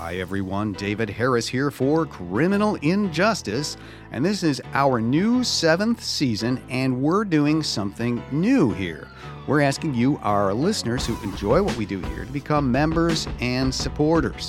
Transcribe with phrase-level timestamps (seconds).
[0.00, 0.72] Hi, everyone.
[0.72, 3.76] David Harris here for Criminal Injustice,
[4.12, 9.08] and this is our new seventh season, and we're doing something new here.
[9.50, 13.74] We're asking you, our listeners who enjoy what we do here, to become members and
[13.74, 14.48] supporters.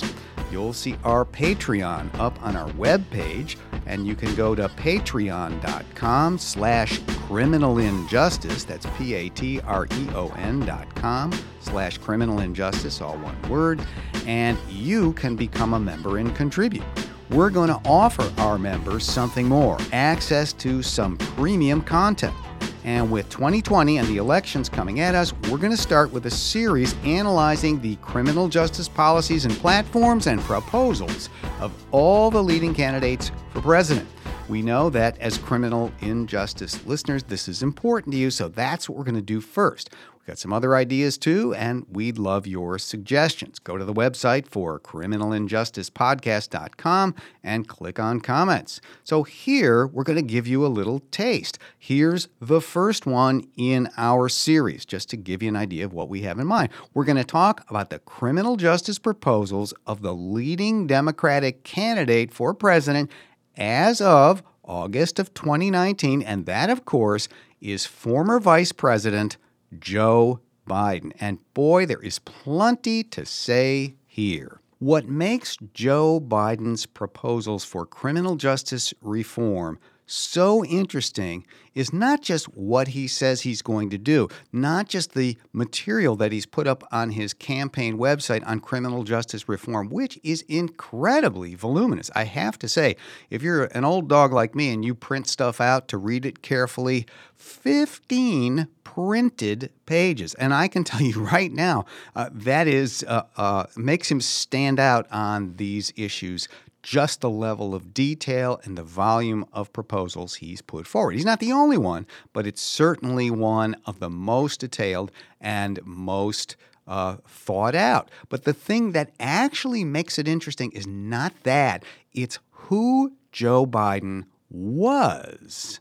[0.52, 7.00] You'll see our Patreon up on our webpage, and you can go to patreon.com slash
[7.26, 8.62] criminal injustice.
[8.62, 13.84] That's P-A-T-R-E-O-N dot com slash criminal injustice, all one word.
[14.24, 16.84] And you can become a member and contribute.
[17.28, 22.36] We're going to offer our members something more, access to some premium content.
[22.84, 26.30] And with 2020 and the elections coming at us, we're going to start with a
[26.30, 31.28] series analyzing the criminal justice policies and platforms and proposals
[31.60, 34.08] of all the leading candidates for president.
[34.48, 38.98] We know that as criminal injustice listeners, this is important to you, so that's what
[38.98, 39.90] we're going to do first.
[40.22, 43.58] We've got some other ideas too, and we'd love your suggestions.
[43.58, 48.80] Go to the website for criminalinjusticepodcast.com and click on comments.
[49.02, 51.58] So here we're going to give you a little taste.
[51.76, 56.08] Here's the first one in our series, just to give you an idea of what
[56.08, 56.68] we have in mind.
[56.94, 62.54] We're going to talk about the criminal justice proposals of the leading Democratic candidate for
[62.54, 63.10] president
[63.56, 67.26] as of August of 2019, and that, of course,
[67.60, 69.36] is former Vice President
[69.78, 71.12] Joe Biden.
[71.20, 74.60] And boy, there is plenty to say here.
[74.78, 82.88] What makes Joe Biden's proposals for criminal justice reform so interesting is not just what
[82.88, 87.10] he says he's going to do, not just the material that he's put up on
[87.10, 92.10] his campaign website on criminal justice reform, which is incredibly voluminous.
[92.14, 92.96] I have to say,
[93.30, 96.42] if you're an old dog like me and you print stuff out to read it
[96.42, 97.06] carefully,
[97.36, 100.34] 15 printed pages.
[100.34, 104.78] And I can tell you right now, uh, that is uh, uh, makes him stand
[104.78, 106.48] out on these issues
[106.82, 111.14] just the level of detail and the volume of proposals he's put forward.
[111.14, 116.56] He's not the only one, but it's certainly one of the most detailed and most
[116.86, 118.10] uh, thought out.
[118.28, 124.24] But the thing that actually makes it interesting is not that, it's who Joe Biden
[124.50, 125.80] was.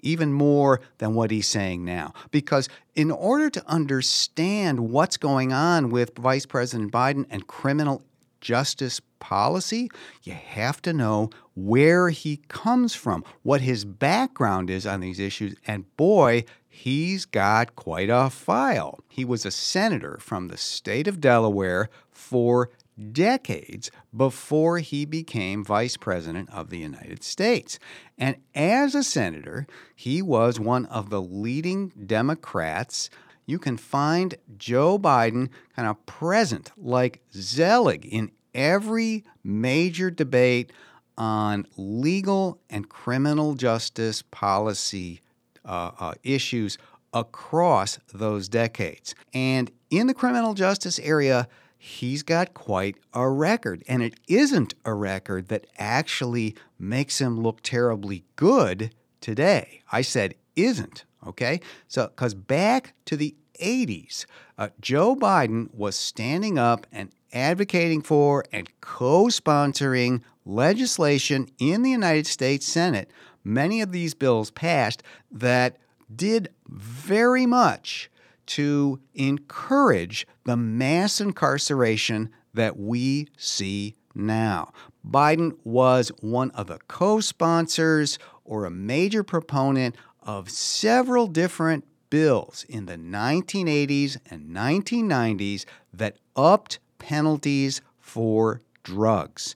[0.00, 2.14] Even more than what he's saying now.
[2.30, 8.04] Because in order to understand what's going on with Vice President Biden and criminal
[8.40, 9.90] justice policy,
[10.22, 15.54] you have to know where he comes from, what his background is on these issues,
[15.66, 19.00] and boy, he's got quite a file.
[19.08, 22.70] He was a senator from the state of Delaware for
[23.12, 27.78] decades before he became vice president of the United States.
[28.16, 33.08] And as a senator, he was one of the leading Democrats
[33.48, 40.70] you can find Joe Biden kind of present like Zelig in every major debate
[41.16, 45.22] on legal and criminal justice policy
[45.64, 46.76] uh, uh, issues
[47.14, 49.14] across those decades.
[49.32, 51.48] And in the criminal justice area,
[51.78, 53.82] he's got quite a record.
[53.88, 58.92] And it isn't a record that actually makes him look terribly good
[59.22, 59.80] today.
[59.90, 61.60] I said isn't, okay?
[61.86, 68.44] So, because back to the 80s, uh, Joe Biden was standing up and advocating for
[68.52, 73.10] and co sponsoring legislation in the United States Senate.
[73.44, 75.76] Many of these bills passed that
[76.14, 78.10] did very much
[78.46, 84.72] to encourage the mass incarceration that we see now.
[85.06, 89.96] Biden was one of the co sponsors or a major proponent
[90.28, 99.54] of several different bills in the 1980s and 1990s that upped penalties for drugs.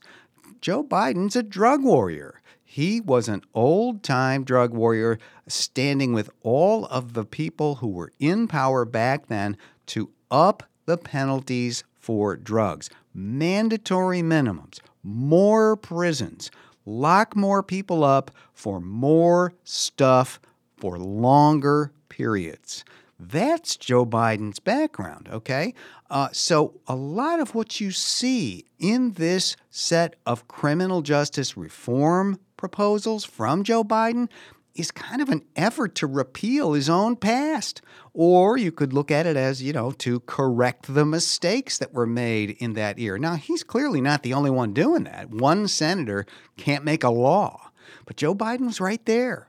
[0.61, 2.41] Joe Biden's a drug warrior.
[2.63, 8.11] He was an old time drug warrior standing with all of the people who were
[8.19, 9.57] in power back then
[9.87, 12.89] to up the penalties for drugs.
[13.13, 16.49] Mandatory minimums, more prisons,
[16.83, 20.39] lock more people up for more stuff
[20.83, 22.83] for longer periods.
[23.17, 25.73] That's Joe Biden's background, okay?
[26.09, 32.37] Uh, so, a lot of what you see in this set of criminal justice reform
[32.57, 34.27] proposals from Joe Biden
[34.75, 37.81] is kind of an effort to repeal his own past.
[38.13, 42.05] Or you could look at it as, you know, to correct the mistakes that were
[42.05, 43.17] made in that year.
[43.17, 45.29] Now, he's clearly not the only one doing that.
[45.29, 46.25] One senator
[46.57, 47.71] can't make a law,
[48.05, 49.47] but Joe Biden was right there.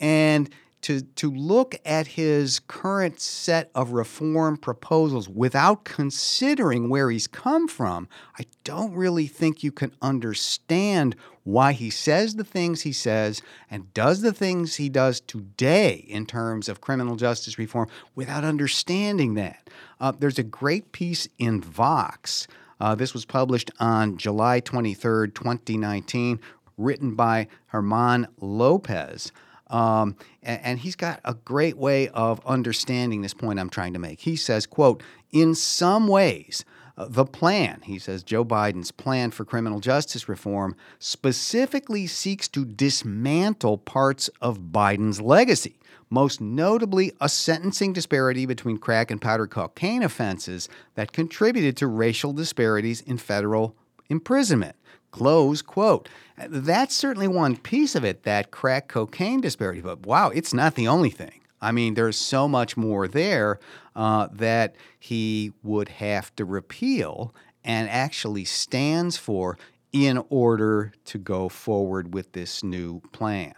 [0.00, 0.48] And
[0.82, 7.68] to, to look at his current set of reform proposals without considering where he's come
[7.68, 13.42] from, I don't really think you can understand why he says the things he says
[13.70, 19.34] and does the things he does today in terms of criminal justice reform without understanding
[19.34, 19.68] that.
[20.00, 22.46] Uh, there's a great piece in Vox.
[22.80, 26.40] Uh, this was published on July 23rd, 2019,
[26.78, 29.32] written by German Lopez.
[29.70, 34.00] Um, and, and, he's got a great way of understanding this point I'm trying to
[34.00, 34.20] make.
[34.20, 35.00] He says, quote,
[35.30, 36.64] in some ways,
[36.98, 42.64] uh, the plan, he says, Joe Biden's plan for criminal justice reform specifically seeks to
[42.64, 45.76] dismantle parts of Biden's legacy,
[46.10, 52.32] most notably a sentencing disparity between crack and powder cocaine offenses that contributed to racial
[52.32, 53.76] disparities in federal
[54.08, 54.74] imprisonment.
[55.10, 56.08] Close quote.
[56.48, 59.80] That's certainly one piece of it, that crack cocaine disparity.
[59.80, 61.40] But wow, it's not the only thing.
[61.60, 63.58] I mean, there's so much more there
[63.94, 67.34] uh, that he would have to repeal
[67.64, 69.58] and actually stands for
[69.92, 73.52] in order to go forward with this new plan.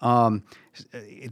[0.00, 0.44] Um,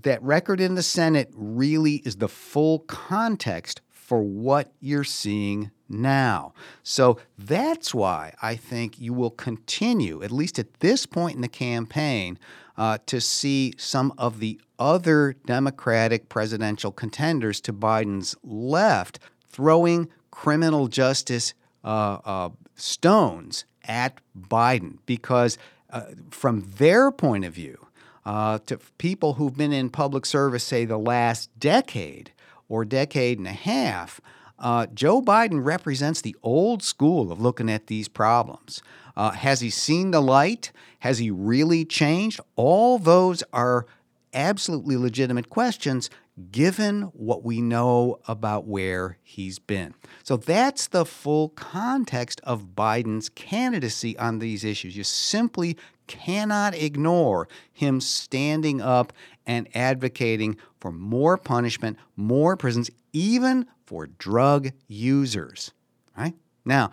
[0.02, 3.80] that record in the Senate really is the full context
[4.10, 6.52] for what you're seeing now.
[6.82, 11.48] So that's why I think you will continue, at least at this point in the
[11.48, 12.36] campaign,
[12.76, 20.88] uh, to see some of the other Democratic presidential contenders to Biden's left throwing criminal
[20.88, 21.54] justice
[21.84, 25.56] uh, uh, stones at Biden because,
[25.90, 27.86] uh, from their point of view,
[28.26, 32.32] uh, to people who've been in public service, say the last decade,
[32.70, 34.22] or decade and a half,
[34.58, 38.82] uh, Joe Biden represents the old school of looking at these problems.
[39.16, 40.72] Uh, has he seen the light?
[41.00, 42.40] Has he really changed?
[42.56, 43.86] All those are
[44.32, 46.10] absolutely legitimate questions
[46.50, 49.94] given what we know about where he's been.
[50.22, 54.96] So that's the full context of Biden's candidacy on these issues.
[54.96, 59.12] You simply cannot ignore him standing up
[59.46, 65.72] and advocating for more punishment, more prisons, even for drug users.
[66.16, 66.34] Right?
[66.64, 66.90] Now,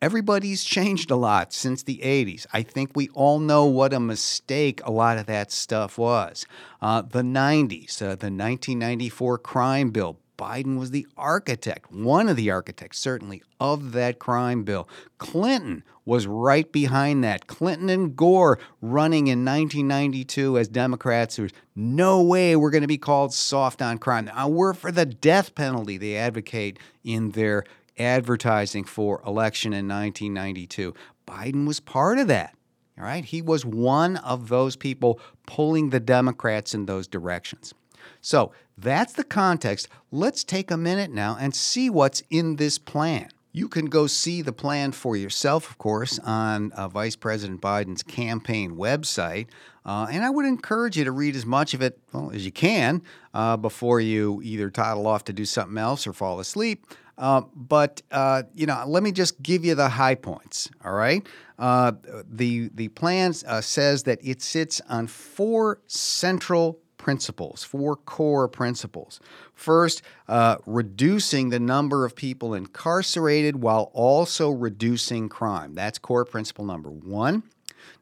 [0.00, 2.46] everybody's changed a lot since the 80s.
[2.52, 6.46] I think we all know what a mistake a lot of that stuff was.
[6.80, 12.50] Uh, the 90s, uh, the 1994 crime bill, Biden was the architect, one of the
[12.50, 14.88] architects, certainly, of that crime bill.
[15.18, 17.46] Clinton was right behind that.
[17.46, 21.36] Clinton and Gore running in 1992 as Democrats.
[21.36, 24.26] There's no way we're going to be called soft on crime.
[24.26, 27.64] Now, we're for the death penalty they advocate in their
[27.98, 30.94] advertising for election in 1992.
[31.26, 32.54] Biden was part of that.
[32.98, 33.24] All right.
[33.24, 37.74] He was one of those people pulling the Democrats in those directions.
[38.20, 39.88] So that's the context.
[40.10, 43.28] Let's take a minute now and see what's in this plan.
[43.52, 48.02] You can go see the plan for yourself, of course, on uh, Vice President Biden's
[48.02, 49.46] campaign website.
[49.84, 52.52] Uh, and I would encourage you to read as much of it well, as you
[52.52, 53.02] can
[53.32, 56.84] uh, before you either toddle off to do something else or fall asleep.
[57.18, 60.70] Uh, but uh, you know, let me just give you the high points.
[60.84, 61.26] All right,
[61.58, 61.92] uh,
[62.30, 69.20] the the plan says that it sits on four central principles, four core principles.
[69.54, 75.74] First, uh, reducing the number of people incarcerated while also reducing crime.
[75.74, 77.44] That's core principle number one.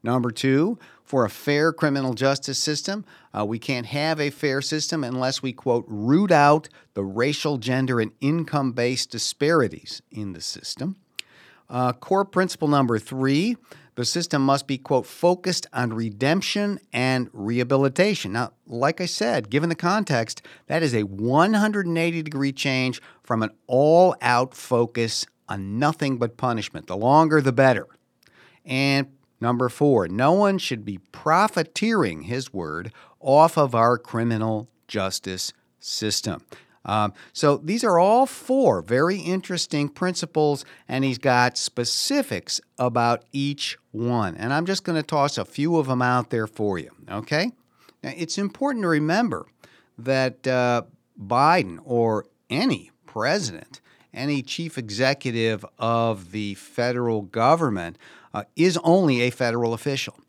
[0.01, 3.05] Number two, for a fair criminal justice system,
[3.37, 7.99] uh, we can't have a fair system unless we, quote, root out the racial, gender,
[7.99, 10.97] and income based disparities in the system.
[11.69, 13.55] Uh, core principle number three
[13.95, 18.33] the system must be, quote, focused on redemption and rehabilitation.
[18.33, 23.51] Now, like I said, given the context, that is a 180 degree change from an
[23.67, 26.87] all out focus on nothing but punishment.
[26.87, 27.87] The longer, the better.
[28.65, 29.07] And
[29.45, 36.41] number four, no one should be profiteering, his word, off of our criminal justice system.
[36.83, 43.77] Um, so these are all four very interesting principles, and he's got specifics about each
[43.91, 44.35] one.
[44.35, 46.89] And I'm just going to toss a few of them out there for you.
[47.07, 47.51] Okay?
[48.01, 49.45] Now, it's important to remember
[49.99, 50.83] that uh,
[51.23, 53.79] Biden or any president,
[54.11, 57.99] any chief executive of the federal government,
[58.35, 60.19] uh, is only a federal official.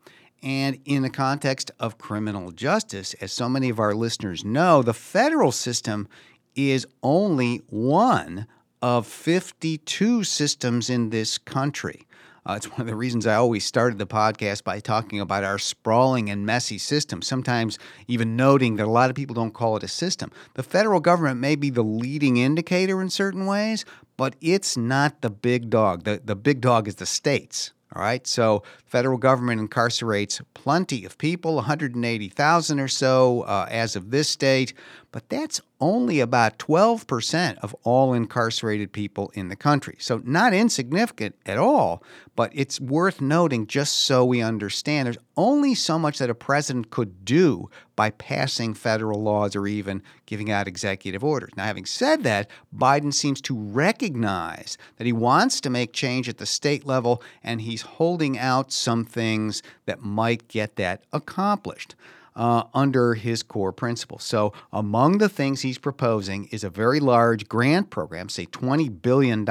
[0.40, 4.94] And in the context of criminal justice, as so many of our listeners know, the
[4.94, 6.06] federal system
[6.54, 8.46] is only one
[8.80, 12.06] of 52 systems in this country.
[12.48, 15.58] Uh, it's one of the reasons I always started the podcast by talking about our
[15.58, 19.82] sprawling and messy system, sometimes even noting that a lot of people don't call it
[19.82, 20.30] a system.
[20.54, 23.84] The federal government may be the leading indicator in certain ways,
[24.16, 26.04] but it's not the big dog.
[26.04, 27.72] The, the big dog is the states.
[27.94, 34.10] All right, so federal government incarcerates plenty of people, 180,000 or so uh, as of
[34.10, 34.74] this date,
[35.12, 39.96] but that's only about 12% of all incarcerated people in the country.
[39.98, 42.02] So, not insignificant at all,
[42.34, 46.90] but it's worth noting just so we understand there's only so much that a president
[46.90, 51.52] could do by passing federal laws or even giving out executive orders.
[51.56, 56.38] Now, having said that, Biden seems to recognize that he wants to make change at
[56.38, 61.94] the state level and he's holding out some things that might get that accomplished
[62.36, 64.22] uh, under his core principles.
[64.22, 69.46] So, among the things he's proposing is a very large grant program, say $20 billion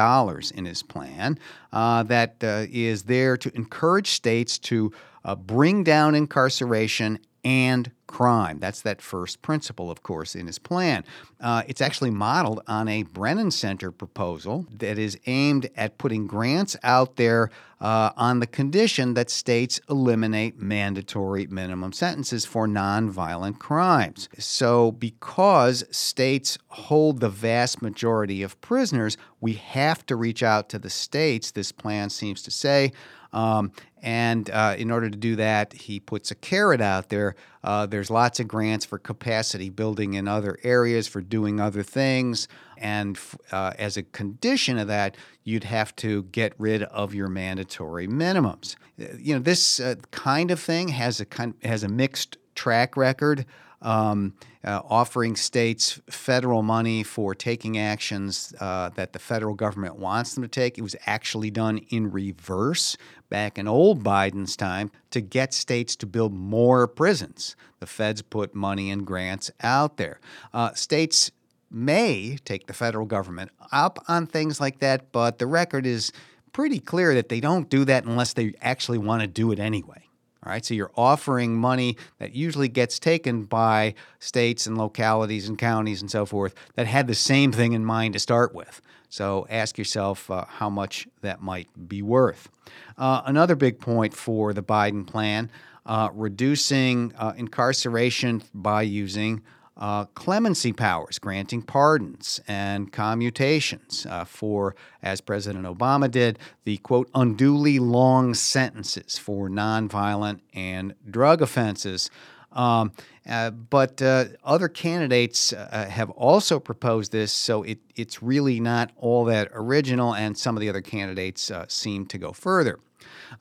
[0.56, 1.40] in his plan,
[1.74, 4.92] uh, that uh, is there to encourage states to
[5.26, 8.60] uh, bring down incarceration and crime.
[8.60, 11.04] That's that first principle, of course, in his plan.
[11.40, 16.76] Uh, it's actually modeled on a Brennan Center proposal that is aimed at putting grants
[16.84, 17.50] out there
[17.82, 24.30] uh, on the condition that states eliminate mandatory minimum sentences for nonviolent crimes.
[24.40, 30.80] So, because states hold the vast majority of prisoners, we have to reach out to
[30.80, 32.92] the states, this plan seems to say.
[33.34, 37.36] Um, and uh, in order to do that, he puts a carrot out there.
[37.66, 42.48] Uh, there's lots of grants for capacity building in other areas, for doing other things.
[42.78, 43.20] And
[43.52, 48.76] uh, as a condition of that, you'd have to get rid of your mandatory minimums.
[48.98, 53.46] You know, this uh, kind of thing has a, has a mixed track record
[53.86, 60.34] um, uh, offering states federal money for taking actions uh, that the federal government wants
[60.34, 60.78] them to take.
[60.78, 62.98] It was actually done in reverse
[63.30, 67.56] back in old Biden's time to get states to build more prisons.
[67.80, 70.20] The feds put money and grants out there.
[70.54, 71.32] Uh, states
[71.70, 76.12] may take the federal government up on things like that, but the record is
[76.54, 80.05] pretty clear that they don't do that unless they actually want to do it anyway.
[80.46, 85.58] All right, so you're offering money that usually gets taken by states and localities and
[85.58, 88.80] counties and so forth that had the same thing in mind to start with.
[89.10, 92.50] So ask yourself uh, how much that might be worth.
[92.96, 95.50] Uh, another big point for the Biden plan
[95.86, 99.42] uh, reducing uh, incarceration by using
[99.78, 107.10] uh, clemency powers, granting pardons and commutations uh, for, as President Obama did, the quote,
[107.14, 112.10] unduly long sentences for nonviolent and drug offenses.
[112.54, 112.94] Um,
[113.28, 118.92] uh, but uh, other candidates uh, have also proposed this, so it, it's really not
[118.96, 122.80] all that original, and some of the other candidates uh, seem to go further.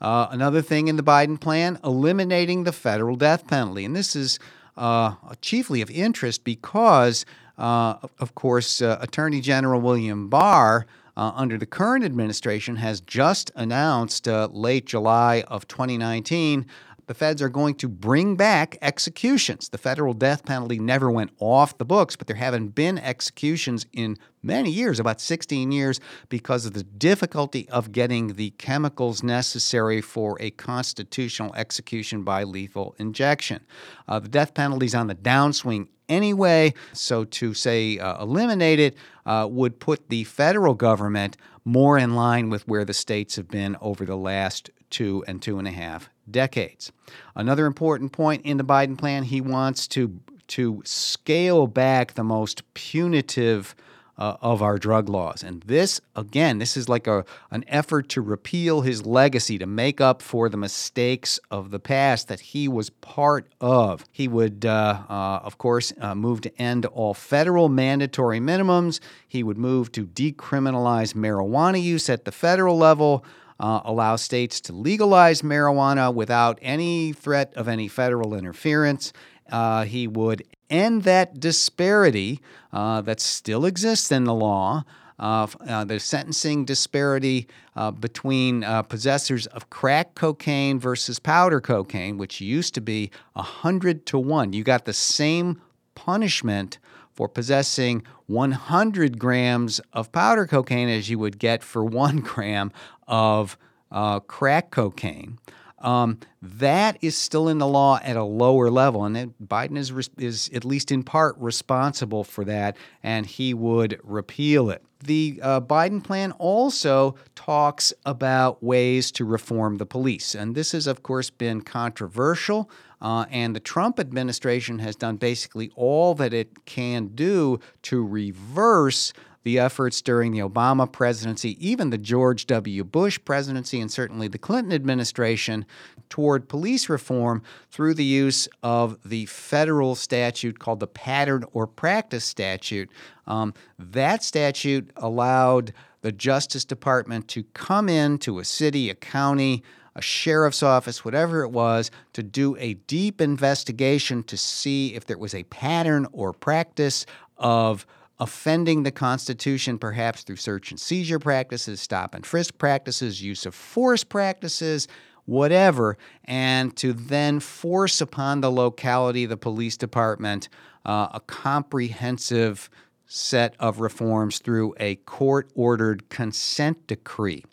[0.01, 3.85] Another thing in the Biden plan eliminating the federal death penalty.
[3.85, 4.39] And this is
[4.77, 7.25] uh, chiefly of interest because,
[7.57, 10.85] uh, of course, uh, Attorney General William Barr.
[11.17, 16.65] Uh, under the current administration, has just announced uh, late July of 2019
[17.07, 19.69] the feds are going to bring back executions.
[19.69, 24.17] The federal death penalty never went off the books, but there haven't been executions in
[24.41, 30.37] many years, about 16 years, because of the difficulty of getting the chemicals necessary for
[30.39, 33.65] a constitutional execution by lethal injection.
[34.07, 38.95] Uh, the death penalty is on the downswing anyway, so to say uh, eliminate it
[39.25, 43.75] uh, would put the federal government more in line with where the states have been
[43.81, 46.91] over the last two and two and a half decades.
[47.35, 52.61] Another important point in the Biden plan, he wants to to scale back the most
[52.75, 53.75] punitive
[54.17, 55.43] uh, of our drug laws.
[55.43, 59.99] And this, again, this is like a, an effort to repeal his legacy, to make
[59.99, 64.05] up for the mistakes of the past that he was part of.
[64.11, 68.99] He would, uh, uh, of course, uh, move to end all federal mandatory minimums.
[69.27, 73.25] He would move to decriminalize marijuana use at the federal level
[73.59, 79.13] uh, allow states to legalize marijuana without any threat of any federal interference.
[79.51, 82.39] Uh, he would end that disparity
[82.73, 84.83] uh, that still exists in the law.
[85.17, 85.47] Uh,
[85.85, 87.47] the sentencing disparity
[87.77, 94.05] uh, between uh, possessors of crack cocaine versus powder cocaine, which used to be 100
[94.05, 94.51] to 1.
[94.51, 95.61] You got the same
[95.95, 96.79] punishment
[97.15, 102.71] for possessing 100 grams of powder cocaine as you would get for one gram
[103.07, 103.57] of
[103.91, 105.39] uh, crack cocaine.
[105.85, 110.49] Um, that is still in the law at a lower level, and Biden is is
[110.53, 114.83] at least in part responsible for that, and he would repeal it.
[115.03, 120.87] The uh, Biden plan also talks about ways to reform the police, and this has,
[120.87, 122.69] of course, been controversial.
[122.99, 129.13] Uh, and the Trump administration has done basically all that it can do to reverse
[129.45, 132.83] the efforts during the Obama presidency, even the George W.
[132.83, 135.67] Bush presidency, and certainly the Clinton administration
[136.09, 142.25] toward police reform through the use of the federal statute called the Pattern or Practice
[142.25, 142.89] Statute.
[143.27, 149.61] Um, that statute allowed the Justice Department to come in to a city, a county,
[149.95, 155.19] a sheriff's office, whatever it was, to do a deep investigation to see if there
[155.19, 157.05] was a pattern or practice
[157.37, 157.85] of
[158.19, 163.53] offending the Constitution, perhaps through search and seizure practices, stop and frisk practices, use of
[163.53, 164.87] force practices,
[165.25, 170.47] whatever, and to then force upon the locality, the police department,
[170.85, 172.69] uh, a comprehensive
[173.07, 177.43] set of reforms through a court ordered consent decree.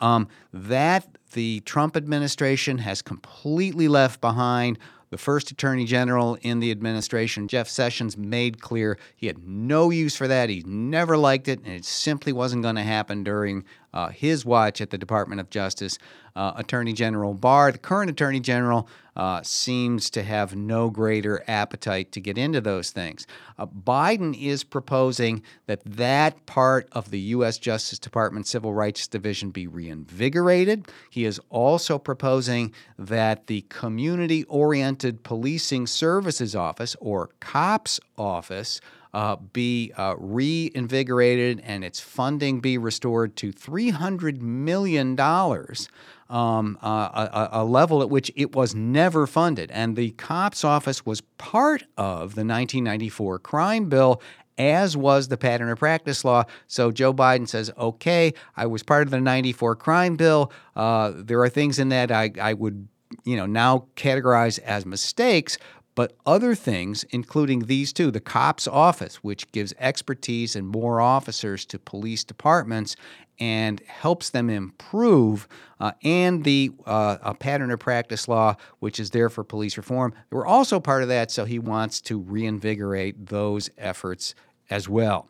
[0.00, 4.78] Um, that the Trump administration has completely left behind
[5.14, 10.16] the first attorney general in the administration, Jeff Sessions, made clear he had no use
[10.16, 10.48] for that.
[10.48, 14.80] He never liked it, and it simply wasn't going to happen during uh, his watch
[14.80, 15.98] at the Department of Justice.
[16.36, 22.10] Uh, attorney General Barr, the current Attorney General, uh, seems to have no greater appetite
[22.10, 23.24] to get into those things.
[23.56, 27.56] Uh, Biden is proposing that that part of the U.S.
[27.56, 30.88] Justice Department Civil Rights Division be reinvigorated.
[31.08, 38.80] He is also proposing that the Community Oriented Policing Services Office, or COPS office,
[39.14, 45.18] uh, be uh, reinvigorated and its funding be restored to $300 million,
[46.28, 49.70] um, uh, a, a, level at which it was never funded.
[49.70, 54.20] And the COPS office was part of the 1994 crime bill.
[54.56, 56.44] As was the pattern or practice law.
[56.68, 60.52] So Joe Biden says, okay, I was part of the 94 crime bill.
[60.76, 62.86] Uh, there are things in that I, I would
[63.24, 65.58] you know now categorize as mistakes
[65.94, 71.64] but other things, including these two the COPS office, which gives expertise and more officers
[71.66, 72.96] to police departments
[73.40, 75.48] and helps them improve,
[75.80, 80.14] uh, and the uh, pattern of practice law, which is there for police reform.
[80.30, 84.34] We're also part of that, so he wants to reinvigorate those efforts
[84.70, 85.28] as well.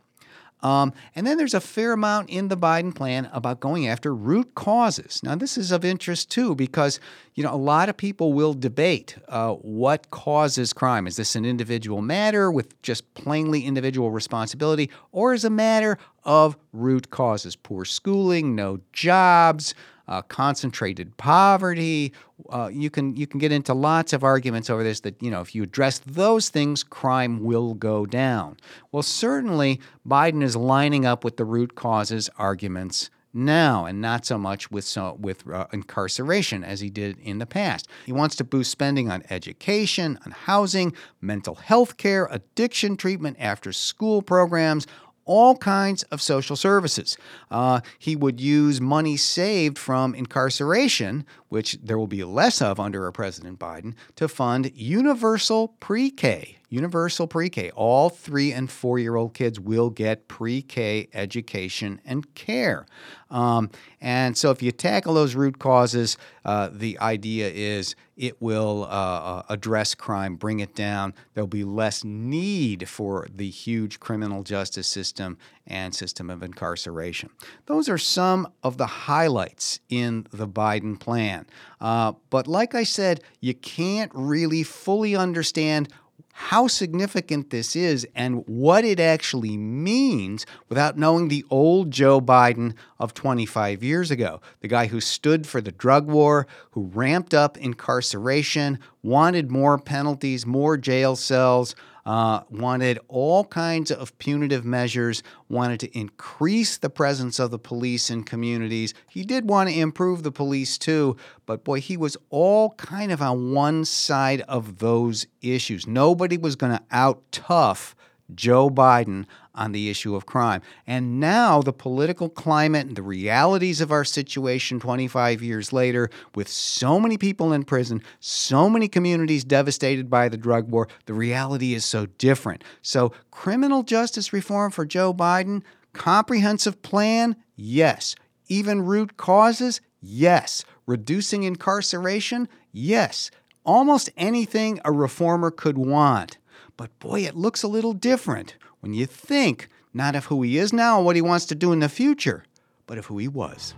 [0.64, 4.54] Um, and then there's a fair amount in the Biden plan about going after root
[4.54, 5.22] causes.
[5.22, 6.98] Now, this is of interest too because
[7.34, 11.06] you know a lot of people will debate uh, what causes crime.
[11.06, 16.56] Is this an individual matter with just plainly individual responsibility, or is a matter of
[16.72, 17.56] root causes?
[17.56, 19.74] Poor schooling, no jobs
[20.08, 22.12] uh, concentrated poverty.
[22.50, 25.00] Uh, you can you can get into lots of arguments over this.
[25.00, 28.56] That you know, if you address those things, crime will go down.
[28.92, 34.38] Well, certainly Biden is lining up with the root causes arguments now, and not so
[34.38, 37.88] much with so, with uh, incarceration as he did in the past.
[38.06, 43.72] He wants to boost spending on education, on housing, mental health care, addiction treatment, after
[43.72, 44.86] school programs,
[45.24, 47.16] all kinds of social services.
[47.50, 53.10] Uh, he would use money saved from incarceration, which there will be less of under
[53.12, 56.58] President Biden, to fund universal pre K.
[56.74, 57.70] Universal pre K.
[57.70, 62.84] All three and four year old kids will get pre K education and care.
[63.30, 68.84] Um, and so, if you tackle those root causes, uh, the idea is it will
[68.84, 71.14] uh, uh, address crime, bring it down.
[71.34, 77.30] There'll be less need for the huge criminal justice system and system of incarceration.
[77.66, 81.46] Those are some of the highlights in the Biden plan.
[81.80, 85.88] Uh, but like I said, you can't really fully understand
[86.36, 92.74] how significant this is and what it actually means without knowing the old Joe Biden
[92.98, 94.40] of 25 years ago.
[94.60, 100.44] The guy who stood for the drug war, who ramped up incarceration, wanted more penalties,
[100.44, 107.38] more jail cells, uh, wanted all kinds of punitive measures, wanted to increase the presence
[107.38, 108.94] of the police in communities.
[109.08, 113.22] He did want to improve the police too, but boy, he was all kind of
[113.22, 115.86] on one side of those issues.
[115.86, 117.96] Nobody was going to out tough
[118.34, 120.60] Joe Biden on the issue of crime.
[120.86, 126.48] And now the political climate and the realities of our situation 25 years later, with
[126.48, 131.74] so many people in prison, so many communities devastated by the drug war, the reality
[131.74, 132.64] is so different.
[132.82, 135.62] So, criminal justice reform for Joe Biden,
[135.92, 138.16] comprehensive plan, yes.
[138.48, 140.64] Even root causes, yes.
[140.86, 142.48] Reducing incarceration?
[142.72, 143.30] Yes,
[143.64, 146.38] almost anything a reformer could want.
[146.76, 150.70] But boy, it looks a little different when you think not of who he is
[150.70, 152.44] now and what he wants to do in the future,
[152.86, 153.74] but of who he was.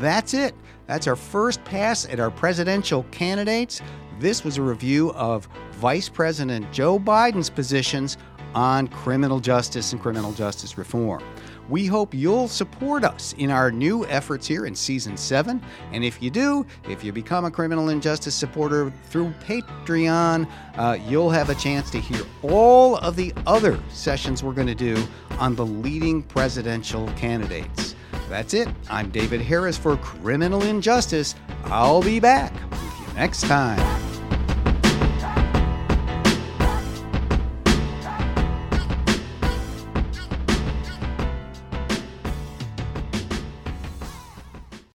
[0.00, 0.54] That's it.
[0.86, 3.80] That's our first pass at our presidential candidates.
[4.20, 8.18] This was a review of Vice President Joe Biden's positions
[8.54, 11.22] on criminal justice and criminal justice reform.
[11.68, 15.62] We hope you'll support us in our new efforts here in season seven.
[15.92, 21.30] And if you do, if you become a criminal injustice supporter through Patreon, uh, you'll
[21.30, 24.96] have a chance to hear all of the other sessions we're going to do
[25.38, 27.94] on the leading presidential candidates.
[28.28, 28.68] That's it.
[28.90, 31.34] I'm David Harris for Criminal Injustice.
[31.64, 34.07] I'll be back with you next time.